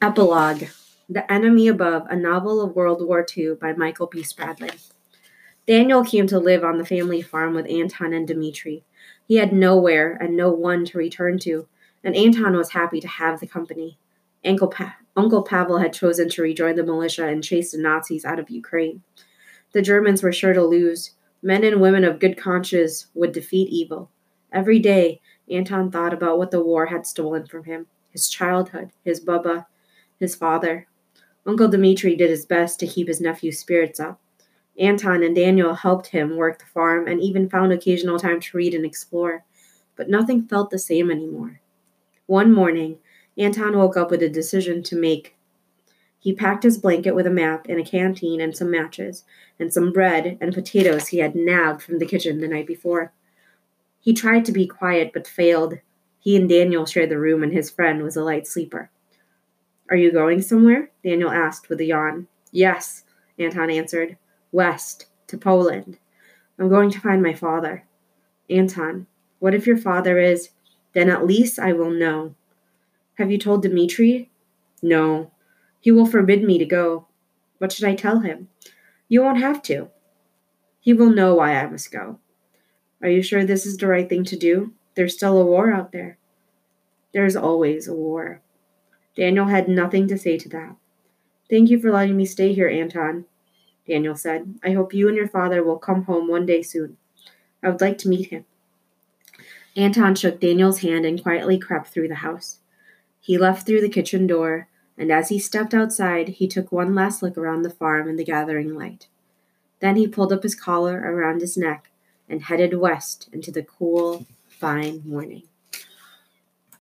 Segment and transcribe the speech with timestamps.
[0.00, 0.62] Epilogue
[1.08, 4.20] The Enemy Above, a novel of World War II by Michael P.
[4.20, 4.92] Spradlin.
[5.66, 8.84] Daniel came to live on the family farm with Anton and Dmitri.
[9.26, 11.66] He had nowhere and no one to return to,
[12.04, 13.98] and Anton was happy to have the company.
[14.44, 18.38] Uncle, pa- Uncle Pavel had chosen to rejoin the militia and chase the Nazis out
[18.38, 19.02] of Ukraine.
[19.72, 21.14] The Germans were sure to lose.
[21.42, 24.12] Men and women of good conscience would defeat evil.
[24.52, 29.20] Every day, Anton thought about what the war had stolen from him his childhood, his
[29.20, 29.66] Baba,
[30.18, 30.86] his father.
[31.46, 34.20] Uncle Dmitri did his best to keep his nephew's spirits up.
[34.78, 38.74] Anton and Daniel helped him work the farm and even found occasional time to read
[38.74, 39.44] and explore,
[39.96, 41.60] but nothing felt the same anymore.
[42.26, 42.98] One morning,
[43.36, 45.36] Anton woke up with a decision to make.
[46.18, 49.24] He packed his blanket with a map and a canteen and some matches,
[49.58, 53.12] and some bread and potatoes he had nabbed from the kitchen the night before.
[54.00, 55.78] He tried to be quiet but failed.
[56.20, 58.90] He and Daniel shared the room, and his friend was a light sleeper.
[59.90, 60.90] Are you going somewhere?
[61.02, 62.28] Daniel asked with a yawn.
[62.52, 63.04] Yes,
[63.38, 64.18] Anton answered.
[64.52, 65.98] West, to Poland.
[66.58, 67.84] I'm going to find my father.
[68.50, 69.06] Anton,
[69.38, 70.50] what if your father is?
[70.94, 72.34] Then at least I will know.
[73.18, 74.30] Have you told Dmitri?
[74.82, 75.30] No.
[75.80, 77.06] He will forbid me to go.
[77.58, 78.48] What should I tell him?
[79.08, 79.88] You won't have to.
[80.80, 82.18] He will know why I must go.
[83.02, 84.72] Are you sure this is the right thing to do?
[84.94, 86.18] There's still a war out there.
[87.12, 88.42] There's always a war.
[89.18, 90.76] Daniel had nothing to say to that.
[91.50, 93.24] Thank you for letting me stay here, Anton,
[93.84, 94.54] Daniel said.
[94.62, 96.98] I hope you and your father will come home one day soon.
[97.60, 98.44] I would like to meet him.
[99.76, 102.58] Anton shook Daniel's hand and quietly crept through the house.
[103.18, 107.20] He left through the kitchen door, and as he stepped outside, he took one last
[107.20, 109.08] look around the farm in the gathering light.
[109.80, 111.90] Then he pulled up his collar around his neck
[112.28, 115.42] and headed west into the cool, fine morning.